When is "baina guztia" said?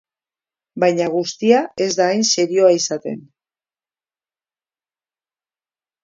0.83-1.57